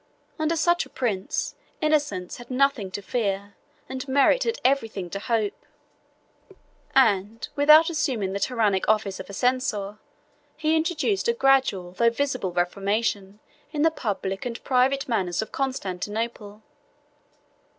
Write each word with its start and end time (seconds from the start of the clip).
Under 0.39 0.55
such 0.55 0.83
a 0.87 0.89
prince, 0.89 1.53
innocence 1.79 2.37
had 2.37 2.49
nothing 2.49 2.89
to 2.89 3.03
fear, 3.03 3.53
and 3.87 4.07
merit 4.07 4.45
had 4.45 4.57
every 4.65 4.87
thing 4.89 5.11
to 5.11 5.19
hope; 5.19 5.53
and, 6.95 7.47
without 7.55 7.87
assuming 7.87 8.33
the 8.33 8.39
tyrannic 8.39 8.87
office 8.89 9.19
of 9.19 9.29
a 9.29 9.33
censor, 9.33 9.99
he 10.57 10.75
introduced 10.75 11.27
a 11.27 11.33
gradual 11.33 11.91
though 11.91 12.09
visible 12.09 12.51
reformation 12.51 13.39
in 13.71 13.83
the 13.83 13.91
public 13.91 14.43
and 14.43 14.63
private 14.63 15.07
manners 15.07 15.43
of 15.43 15.51
Constantinople. 15.51 16.63